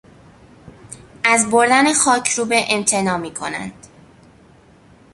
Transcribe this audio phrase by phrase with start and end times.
[1.23, 3.87] از بردن خاکروبه امتناع میکنند.